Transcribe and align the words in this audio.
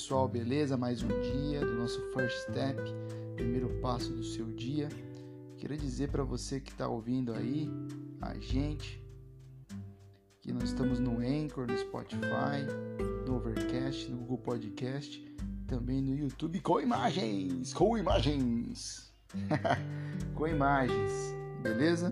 pessoal, 0.00 0.26
beleza? 0.26 0.78
Mais 0.78 1.02
um 1.02 1.08
dia 1.08 1.60
do 1.60 1.74
nosso 1.74 2.00
First 2.14 2.48
Step, 2.48 2.80
primeiro 3.36 3.68
passo 3.82 4.10
do 4.10 4.24
seu 4.24 4.46
dia. 4.46 4.88
Queria 5.58 5.76
dizer 5.76 6.08
para 6.08 6.24
você 6.24 6.58
que 6.58 6.70
está 6.70 6.88
ouvindo 6.88 7.34
aí 7.34 7.70
a 8.18 8.32
gente 8.38 9.04
que 10.40 10.54
nós 10.54 10.70
estamos 10.70 10.98
no 10.98 11.18
Anchor, 11.18 11.66
no 11.66 11.76
Spotify, 11.76 12.64
no 13.26 13.36
Overcast, 13.36 14.10
no 14.10 14.16
Google 14.20 14.38
Podcast, 14.38 15.22
também 15.66 16.00
no 16.00 16.16
YouTube 16.16 16.60
com 16.60 16.80
imagens, 16.80 17.74
com 17.74 17.98
imagens, 17.98 19.12
com 20.34 20.48
imagens, 20.48 21.12
beleza? 21.62 22.10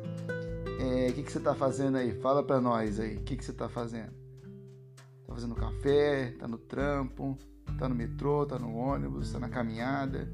É, 0.79 0.85
o 0.85 1.09
é, 1.09 1.13
que, 1.13 1.23
que 1.23 1.33
você 1.33 1.39
está 1.39 1.55
fazendo 1.55 1.97
aí? 1.97 2.13
Fala 2.21 2.43
para 2.43 2.61
nós 2.61 3.01
aí, 3.01 3.17
o 3.17 3.23
que, 3.23 3.35
que 3.35 3.45
você 3.45 3.51
está 3.51 3.67
fazendo? 3.67 4.13
Tá 5.27 5.35
fazendo 5.35 5.55
café, 5.55 6.33
tá 6.39 6.47
no 6.47 6.59
trampo, 6.59 7.35
tá 7.79 7.89
no 7.89 7.95
metrô, 7.95 8.45
tá 8.45 8.59
no 8.59 8.75
ônibus, 8.75 9.33
tá 9.33 9.39
na 9.39 9.49
caminhada, 9.49 10.29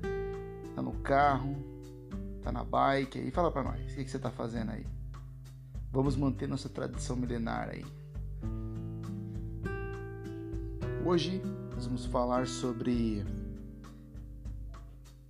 tá 0.75 0.81
no 0.81 0.93
carro, 0.95 1.55
tá 2.43 2.51
na 2.51 2.65
bike 2.65 3.19
aí. 3.19 3.31
Fala 3.31 3.53
para 3.53 3.63
nós, 3.63 3.93
o 3.93 3.95
que, 3.95 4.05
que 4.05 4.11
você 4.11 4.19
tá 4.19 4.31
fazendo 4.31 4.71
aí? 4.71 4.87
Vamos 5.93 6.17
manter 6.17 6.49
nossa 6.49 6.69
tradição 6.69 7.15
milenar 7.15 7.69
aí. 7.69 7.85
Hoje 11.05 11.43
nós 11.75 11.85
vamos 11.87 12.07
falar 12.07 12.47
sobre 12.47 13.25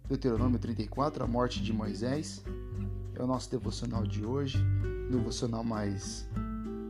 Deuteronômio 0.06 0.58
34, 0.58 1.24
a 1.24 1.26
morte 1.26 1.60
de 1.60 1.72
Moisés. 1.72 2.44
É 3.16 3.22
o 3.22 3.26
nosso 3.26 3.50
devocional 3.50 4.06
de 4.06 4.24
hoje, 4.24 4.58
devocional 5.10 5.64
mais 5.64 6.28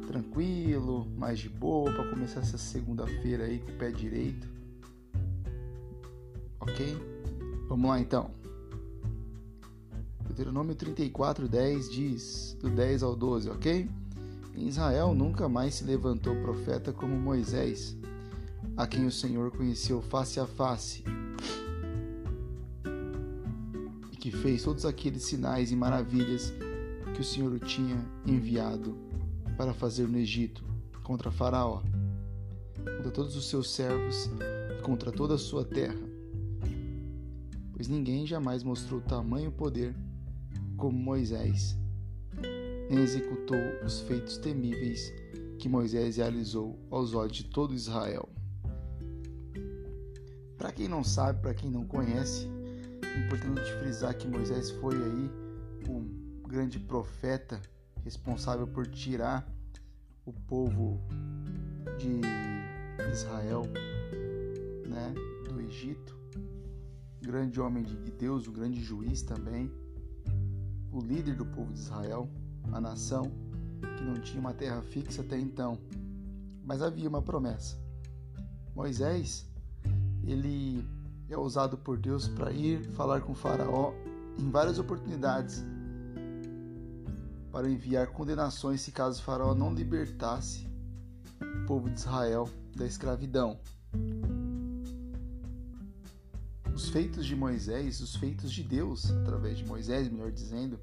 tranquilo, 0.07 1.07
mais 1.17 1.39
de 1.39 1.49
boa 1.49 1.91
para 1.93 2.11
começar 2.11 2.41
essa 2.41 2.59
segunda-feira 2.59 3.45
aí 3.45 3.59
com 3.59 3.73
o 3.73 3.75
pé 3.77 3.91
direito. 3.91 4.54
OK? 6.65 6.97
Vamos 7.69 7.91
lá 7.91 8.01
então. 8.01 8.31
Deuteronômio 10.27 10.75
34, 10.75 11.47
10 11.47 11.91
diz, 11.91 12.57
do 12.61 12.71
10 12.71 13.03
ao 13.03 13.15
12, 13.15 13.51
ok? 13.51 13.89
Em 14.57 14.67
Israel 14.67 15.15
nunca 15.15 15.49
mais 15.49 15.75
se 15.75 15.85
levantou 15.85 16.35
profeta 16.37 16.93
como 16.93 17.15
Moisés, 17.17 17.97
a 18.77 18.87
quem 18.87 19.07
o 19.07 19.13
Senhor 19.13 19.51
conheceu 19.51 20.01
face 20.01 20.41
a 20.41 20.47
face, 20.47 21.05
e 24.11 24.17
que 24.17 24.31
fez 24.31 24.63
todos 24.65 24.87
aqueles 24.87 25.23
sinais 25.23 25.71
e 25.71 25.77
maravilhas 25.77 26.53
que 27.15 27.21
o 27.21 27.25
Senhor 27.25 27.53
o 27.53 27.59
tinha 27.59 28.05
enviado 28.27 28.97
para 29.57 29.75
fazer 29.75 30.09
no 30.09 30.19
Egito, 30.19 30.65
contra 31.03 31.31
Faraó, 31.31 31.83
contra 32.97 33.11
todos 33.13 33.37
os 33.37 33.49
seus 33.49 33.71
servos 33.71 34.31
e 34.79 34.83
contra 34.83 35.13
toda 35.13 35.35
a 35.35 35.39
sua 35.39 35.65
terra. 35.65 36.14
Pois 37.75 37.89
ninguém 37.89 38.25
jamais 38.25 38.63
mostrou 38.63 39.01
tamanho 39.01 39.51
poder 39.51 39.95
como 40.77 40.97
Moisés, 40.97 41.77
nem 42.89 43.01
executou 43.01 43.59
os 43.85 44.01
feitos 44.03 44.39
temíveis 44.39 45.13
que 45.59 45.69
Moisés 45.69 46.17
realizou 46.17 46.79
aos 46.91 47.15
olhos 47.15 47.37
de 47.37 47.45
todo 47.45 47.75
Israel. 47.75 48.29
Para 50.57 50.73
quem 50.73 50.89
não 50.89 51.03
sabe, 51.03 51.41
para 51.41 51.55
quem 51.55 51.71
não 51.71 51.85
conhece, 51.85 52.49
é 53.03 53.27
importante 53.27 53.73
frisar 53.81 54.17
que 54.17 54.29
Moisés 54.29 54.71
foi 54.71 54.95
aí 54.95 55.31
um 55.89 56.43
grande 56.49 56.79
profeta 56.79 57.61
responsável 58.05 58.67
por 58.67 58.87
tirar 58.87 59.47
o 60.25 60.33
povo 60.33 61.01
de 61.99 62.21
Israel, 63.13 63.63
né, 64.87 65.13
do 65.49 65.61
Egito. 65.61 66.24
Grande 67.25 67.61
homem 67.61 67.83
de 67.83 67.97
Deus, 68.13 68.47
um 68.47 68.53
grande 68.53 68.83
juiz 68.83 69.23
também 69.23 69.73
o 70.93 71.01
líder 71.01 71.35
do 71.35 71.45
povo 71.45 71.73
de 71.73 71.81
Israel, 71.81 72.29
a 72.71 72.81
nação 72.81 73.25
que 73.97 74.05
não 74.05 74.15
tinha 74.21 74.41
uma 74.41 74.55
terra 74.55 74.81
fixa 74.83 75.23
até 75.23 75.39
então, 75.39 75.77
mas 76.63 76.81
havia 76.81 77.09
uma 77.09 77.21
promessa. 77.21 77.77
Moisés, 78.77 79.45
ele 80.23 80.87
é 81.29 81.37
usado 81.37 81.77
por 81.77 81.99
Deus 81.99 82.29
para 82.29 82.53
ir 82.53 82.85
falar 82.93 83.23
com 83.23 83.35
Faraó 83.35 83.93
em 84.39 84.51
várias 84.51 84.79
oportunidades 84.79 85.65
para 87.51 87.69
enviar 87.69 88.09
condenações 88.09 88.81
se 88.81 88.93
caso 88.93 89.23
Faraó 89.23 89.55
não 89.55 89.73
libertasse 89.73 90.69
o 91.41 91.67
povo 91.67 91.89
de 91.89 91.99
Israel 91.99 92.49
da 92.77 92.87
escravidão. 92.87 93.59
Os 96.75 96.89
feitos 96.89 97.25
de 97.25 97.37
Moisés, 97.37 98.01
os 98.01 98.17
feitos 98.17 98.53
de 98.53 98.65
Deus 98.65 99.09
através 99.09 99.59
de 99.59 99.65
Moisés, 99.65 100.09
melhor 100.09 100.33
dizendo, 100.33 100.81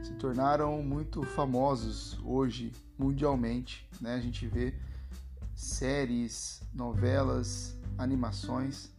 se 0.00 0.12
tornaram 0.14 0.80
muito 0.80 1.24
famosos 1.24 2.16
hoje 2.24 2.72
mundialmente. 2.96 3.88
Né? 4.00 4.14
A 4.14 4.20
gente 4.20 4.46
vê 4.46 4.72
séries, 5.56 6.62
novelas, 6.72 7.76
animações 7.98 8.92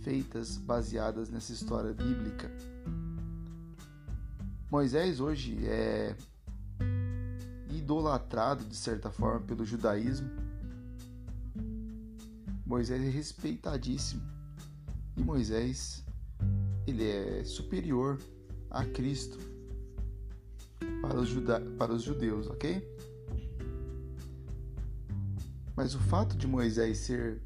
feitas 0.00 0.56
baseadas 0.56 1.28
nessa 1.28 1.52
história 1.52 1.92
bíblica. 1.92 2.50
Moisés 4.70 5.20
hoje 5.20 5.58
é 5.66 6.16
idolatrado 7.70 8.64
de 8.64 8.76
certa 8.76 9.10
forma 9.10 9.40
pelo 9.40 9.62
judaísmo. 9.62 10.30
Moisés 12.64 13.02
é 13.02 13.10
respeitadíssimo 13.10 14.37
Moisés, 15.22 16.04
ele 16.86 17.04
é 17.04 17.44
superior 17.44 18.18
a 18.70 18.84
Cristo 18.84 19.38
para 21.00 21.18
os, 21.20 21.28
juda 21.28 21.60
para 21.78 21.92
os 21.92 22.02
judeus, 22.02 22.46
ok? 22.46 22.82
Mas 25.76 25.94
o 25.94 25.98
fato 25.98 26.36
de 26.36 26.46
Moisés 26.46 26.98
ser 26.98 27.40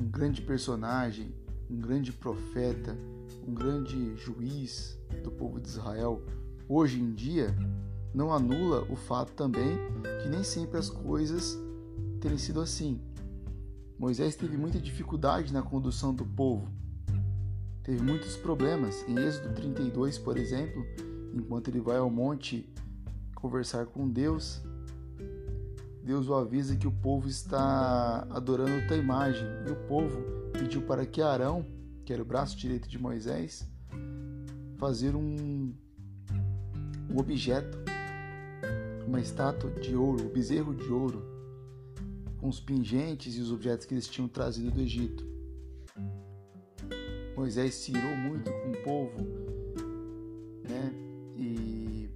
um 0.00 0.08
grande 0.08 0.42
personagem, 0.42 1.34
um 1.70 1.78
grande 1.78 2.12
profeta, 2.12 2.96
um 3.46 3.52
grande 3.52 4.16
juiz 4.16 4.98
do 5.22 5.30
povo 5.30 5.60
de 5.60 5.68
Israel, 5.68 6.22
hoje 6.68 7.00
em 7.00 7.12
dia, 7.12 7.54
não 8.14 8.32
anula 8.32 8.86
o 8.90 8.96
fato 8.96 9.32
também 9.32 9.76
que 10.22 10.28
nem 10.28 10.42
sempre 10.42 10.78
as 10.78 10.88
coisas 10.88 11.58
terem 12.20 12.38
sido 12.38 12.60
assim. 12.60 13.00
Moisés 13.98 14.36
teve 14.36 14.56
muita 14.56 14.80
dificuldade 14.80 15.52
na 15.52 15.62
condução 15.62 16.14
do 16.14 16.24
povo, 16.24 16.68
teve 17.88 18.02
muitos 18.02 18.36
problemas. 18.36 19.02
Em 19.08 19.18
Êxodo 19.18 19.54
32, 19.54 20.18
por 20.18 20.36
exemplo, 20.36 20.86
enquanto 21.32 21.68
ele 21.68 21.80
vai 21.80 21.96
ao 21.96 22.10
monte 22.10 22.70
conversar 23.34 23.86
com 23.86 24.06
Deus, 24.06 24.60
Deus 26.02 26.28
o 26.28 26.34
avisa 26.34 26.76
que 26.76 26.86
o 26.86 26.92
povo 26.92 27.26
está 27.28 28.26
adorando 28.28 28.74
outra 28.74 28.94
imagem. 28.94 29.46
E 29.66 29.72
o 29.72 29.76
povo 29.88 30.20
pediu 30.52 30.82
para 30.82 31.06
que 31.06 31.22
Arão, 31.22 31.64
que 32.04 32.12
era 32.12 32.20
o 32.20 32.26
braço 32.26 32.58
direito 32.58 32.90
de 32.90 32.98
Moisés, 32.98 33.66
fazer 34.76 35.16
um, 35.16 35.72
um 37.10 37.18
objeto, 37.18 37.78
uma 39.06 39.18
estátua 39.18 39.70
de 39.70 39.96
ouro, 39.96 40.26
um 40.26 40.28
bezerro 40.28 40.74
de 40.74 40.92
ouro, 40.92 41.24
com 42.36 42.50
os 42.50 42.60
pingentes 42.60 43.34
e 43.34 43.40
os 43.40 43.50
objetos 43.50 43.86
que 43.86 43.94
eles 43.94 44.06
tinham 44.06 44.28
trazido 44.28 44.70
do 44.72 44.80
Egito. 44.82 45.26
Moisés 47.38 47.72
se 47.76 47.92
irou 47.92 48.16
muito 48.16 48.50
com 48.50 48.70
o 48.72 48.82
povo, 48.82 49.16
né? 50.68 50.92
E 51.36 52.10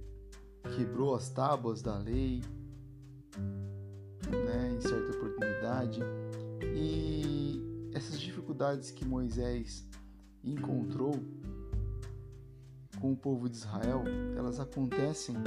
quebrou 0.75 1.15
as 1.15 1.29
tábuas 1.29 1.81
da 1.81 1.97
lei, 1.97 2.41
né? 4.29 4.75
Em 4.75 4.81
certa 4.81 5.15
oportunidade. 5.15 6.01
E 6.75 7.89
essas 7.93 8.19
dificuldades 8.19 8.91
que 8.91 9.05
Moisés 9.05 9.87
encontrou 10.43 11.15
com 12.99 13.13
o 13.13 13.15
povo 13.15 13.47
de 13.47 13.55
Israel, 13.55 14.03
elas 14.37 14.59
acontecem 14.59 15.37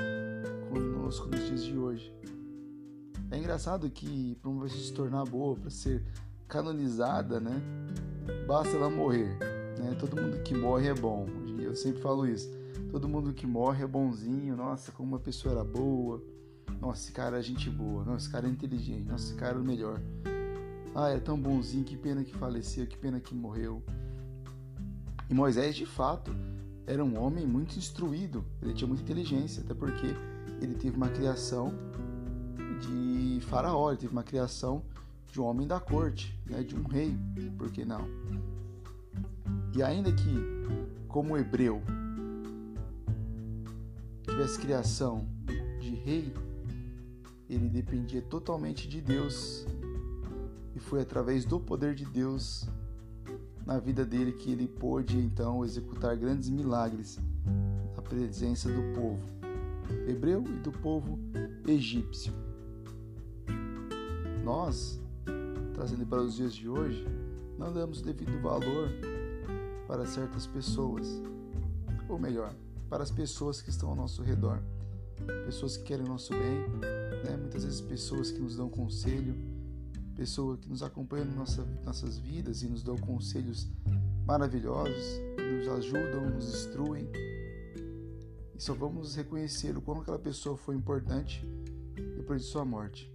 conosco 0.71 1.29
nos 1.29 1.45
dias 1.49 1.63
de 1.63 1.77
hoje. 1.77 2.15
É 3.31 3.37
engraçado 3.37 3.91
que 3.91 4.37
para 4.37 4.51
uma 4.51 4.63
pessoa 4.63 4.83
se 4.83 4.93
tornar 4.95 5.25
boa, 5.27 5.55
para 5.55 5.69
ser 5.69 6.03
canonizada, 6.49 7.39
né? 7.39 7.61
Basta 8.47 8.75
ela 8.75 8.89
morrer. 8.89 9.56
Né? 9.79 9.97
Todo 9.99 10.21
mundo 10.21 10.43
que 10.43 10.55
morre 10.55 10.89
é 10.89 10.95
bom. 10.95 11.27
Eu 11.59 11.75
sempre 11.75 12.01
falo 12.01 12.27
isso. 12.27 12.49
Todo 12.91 13.09
mundo 13.09 13.33
que 13.33 13.47
morre 13.47 13.85
é 13.85 13.87
bonzinho. 13.87 14.57
Nossa, 14.57 14.93
como 14.93 15.09
uma 15.09 15.19
pessoa 15.19 15.55
era 15.55 15.65
boa. 15.65 16.23
Nossa, 16.81 17.03
esse 17.03 17.13
cara 17.13 17.39
é 17.39 17.43
gente 17.43 17.71
boa. 17.71 18.05
Nossa, 18.05 18.25
esse 18.25 18.31
cara 18.31 18.47
é 18.47 18.51
inteligente. 18.51 19.07
Nossa, 19.07 19.25
esse 19.25 19.35
cara 19.35 19.57
é 19.57 19.61
o 19.61 19.65
melhor. 19.65 20.01
Ah, 20.95 21.11
é 21.11 21.19
tão 21.19 21.39
bonzinho. 21.39 21.85
Que 21.85 21.97
pena 21.97 22.25
que 22.25 22.35
faleceu. 22.35 22.87
Que 22.87 22.97
pena 22.97 23.21
que 23.21 23.35
morreu. 23.35 23.83
E 25.29 25.35
Moisés, 25.35 25.75
de 25.75 25.87
fato, 25.87 26.35
era 26.87 27.05
um 27.05 27.21
homem 27.21 27.47
muito 27.47 27.77
instruído. 27.77 28.45
Ele 28.63 28.73
tinha 28.75 28.89
muita 28.89 29.03
inteligência. 29.03 29.63
Até 29.63 29.75
porque 29.75 30.07
ele 30.61 30.75
teve 30.75 30.97
uma 30.97 31.09
criação 31.09 31.73
de 32.81 33.41
faraó. 33.43 33.91
Ele 33.91 33.99
teve 33.99 34.13
uma 34.13 34.23
criação 34.23 34.83
de 35.37 35.41
um 35.41 35.45
homem 35.45 35.67
da 35.67 35.79
corte, 35.79 36.35
né, 36.47 36.63
de 36.63 36.75
um 36.75 36.85
rei, 36.85 37.15
por 37.59 37.71
que 37.71 37.85
não? 37.85 38.09
E 39.77 39.83
ainda 39.83 40.11
que, 40.11 40.35
como 41.07 41.37
hebreu, 41.37 41.83
tivesse 44.23 44.59
criação 44.59 45.29
de 45.79 45.95
rei, 45.97 46.33
ele 47.47 47.69
dependia 47.69 48.23
totalmente 48.23 48.89
de 48.89 49.03
Deus 49.03 49.67
e 50.75 50.81
foi 50.81 51.03
através 51.03 51.45
do 51.45 51.61
poder 51.61 51.95
de 51.95 52.07
Deus 52.07 52.67
na 53.67 53.79
vida 53.79 54.03
dele 54.03 54.33
que 54.33 54.51
ele 54.51 54.67
pôde 54.67 55.19
então 55.19 55.63
executar 55.63 56.17
grandes 56.17 56.49
milagres 56.49 57.19
na 57.95 58.01
presença 58.01 58.71
do 58.71 58.95
povo 58.99 59.23
hebreu 60.09 60.43
e 60.43 60.59
do 60.61 60.73
povo 60.73 61.19
egípcio. 61.69 62.33
Nós, 64.43 64.99
trazendo 65.75 66.07
para 66.07 66.23
os 66.23 66.35
dias 66.35 66.55
de 66.55 66.67
hoje, 66.67 67.07
não 67.59 67.73
damos 67.75 68.01
devido 68.01 68.41
valor 68.41 68.89
para 69.87 70.07
certas 70.07 70.47
pessoas, 70.47 71.07
ou 72.09 72.19
melhor, 72.19 72.55
para 72.89 73.03
as 73.03 73.11
pessoas 73.11 73.61
que 73.61 73.71
estão 73.71 73.91
ao 73.91 73.97
nosso 73.97 74.23
redor, 74.23 74.63
pessoas 75.45 75.77
que 75.77 75.85
querem 75.85 76.05
o 76.05 76.09
nosso 76.09 76.33
bem, 76.33 76.69
né? 77.25 77.37
muitas 77.37 77.65
vezes 77.65 77.81
pessoas 77.81 78.31
que 78.31 78.39
nos 78.39 78.57
dão 78.57 78.69
conselho, 78.69 79.35
pessoas 80.15 80.59
que 80.61 80.69
nos 80.69 80.83
acompanham 80.83 81.27
em 81.27 81.35
nossa, 81.35 81.65
nossas 81.85 82.19
vidas 82.19 82.63
e 82.63 82.69
nos 82.69 82.83
dão 82.83 82.97
conselhos 82.97 83.69
maravilhosos, 84.27 85.21
nos 85.37 85.69
ajudam, 85.69 86.31
nos 86.31 86.49
instruem. 86.49 87.09
E 88.55 88.63
só 88.63 88.75
vamos 88.75 89.15
reconhecer 89.15 89.77
o 89.77 89.83
quanto 89.83 90.03
aquela 90.03 90.19
pessoa 90.19 90.57
foi 90.57 90.75
importante 90.75 91.45
depois 92.17 92.43
de 92.43 92.49
sua 92.49 92.65
morte. 92.65 93.13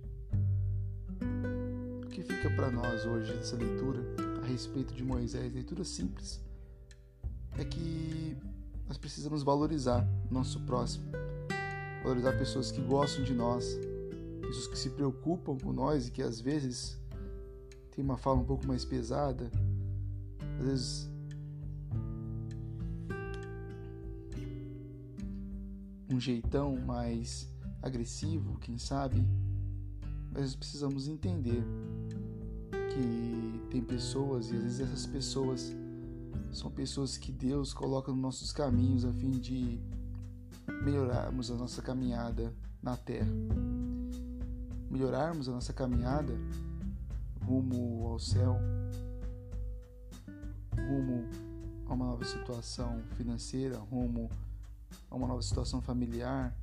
O 2.04 2.08
que 2.08 2.22
fica 2.22 2.50
para 2.52 2.70
nós 2.70 3.06
hoje 3.06 3.34
dessa 3.34 3.56
leitura 3.56 4.00
a 4.42 4.46
respeito 4.46 4.94
de 4.94 5.04
Moisés, 5.04 5.54
leitura 5.54 5.84
simples, 5.84 6.40
é 7.58 7.64
que 7.64 8.38
nós 8.88 8.98
precisamos 8.98 9.44
valorizar 9.44 10.08
nosso 10.30 10.60
próximo, 10.62 11.06
valorizar 12.04 12.34
pessoas 12.34 12.72
que 12.72 12.82
gostam 12.82 13.24
de 13.24 13.34
nós, 13.34 13.78
pessoas 14.42 14.68
que 14.68 14.78
se 14.78 14.90
preocupam 14.90 15.58
com 15.58 15.72
nós 15.72 16.08
e 16.08 16.12
que 16.12 16.22
às 16.22 16.42
vezes 16.42 17.00
tem 17.96 18.04
uma 18.04 18.18
fala 18.18 18.40
um 18.40 18.46
pouco 18.46 18.66
mais 18.68 18.84
pesada, 18.84 19.50
às 20.60 20.66
vezes 20.66 21.12
um 26.10 26.20
jeitão 26.20 26.76
mais 26.78 27.50
agressivo, 27.82 28.58
quem 28.60 28.78
sabe, 28.78 29.26
mas 30.34 30.56
precisamos 30.56 31.08
entender 31.08 31.64
que 32.94 33.70
tem 33.70 33.82
pessoas 33.82 34.52
e 34.52 34.56
às 34.56 34.64
vezes 34.64 34.80
essas 34.82 35.06
pessoas 35.06 35.74
são 36.52 36.72
pessoas 36.72 37.18
que 37.18 37.32
Deus 37.32 37.74
coloca 37.74 38.12
nos 38.12 38.22
nossos 38.22 38.52
caminhos 38.52 39.06
a 39.06 39.14
fim 39.14 39.32
de 39.32 39.80
melhorarmos 40.84 41.52
a 41.52 41.56
nossa 41.56 41.82
caminhada 41.82 42.54
na 42.82 42.98
terra 42.98 43.32
melhorarmos 44.92 45.48
a 45.48 45.54
nossa 45.54 45.72
caminhada 45.72 46.38
rumo 47.46 48.08
ao 48.08 48.20
céu, 48.20 48.58
rumo 50.76 51.28
a 51.88 51.94
uma 51.94 52.06
nova 52.06 52.26
situação 52.26 53.02
financeira, 53.16 53.78
rumo 53.78 54.30
a 55.10 55.16
uma 55.16 55.28
nova 55.28 55.42
situação 55.42 55.82
familiar, 55.82 56.56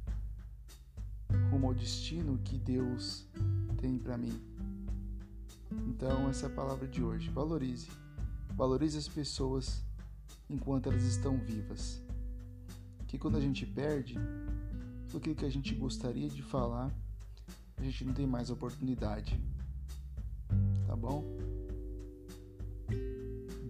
rumo 1.50 1.68
ao 1.68 1.74
destino 1.74 2.38
que 2.44 2.58
Deus 2.58 3.26
tem 3.80 3.98
para 3.98 4.18
mim. 4.18 4.38
Então, 5.88 6.28
essa 6.28 6.46
é 6.46 6.48
a 6.48 6.54
palavra 6.54 6.86
de 6.86 7.02
hoje. 7.02 7.30
Valorize. 7.30 7.88
Valorize 8.58 8.98
as 8.98 9.06
pessoas 9.06 9.84
enquanto 10.50 10.88
elas 10.88 11.04
estão 11.04 11.38
vivas. 11.38 12.02
Que 13.06 13.16
quando 13.16 13.36
a 13.36 13.40
gente 13.40 13.64
perde, 13.64 14.16
aquilo 15.16 15.36
que 15.36 15.44
a 15.44 15.48
gente 15.48 15.72
gostaria 15.76 16.28
de 16.28 16.42
falar, 16.42 16.92
a 17.76 17.82
gente 17.84 18.04
não 18.04 18.12
tem 18.12 18.26
mais 18.26 18.50
oportunidade. 18.50 19.40
Tá 20.88 20.96
bom? 20.96 21.24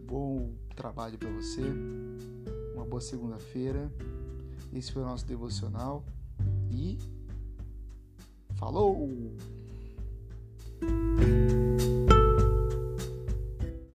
Bom 0.07 0.55
trabalho 0.75 1.19
para 1.19 1.31
você. 1.33 1.61
Uma 2.75 2.87
boa 2.87 3.03
segunda-feira. 3.03 3.93
Esse 4.73 4.91
foi 4.91 5.03
o 5.03 5.05
nosso 5.05 5.27
devocional 5.27 6.03
e 6.71 6.99
falou! 8.57 9.37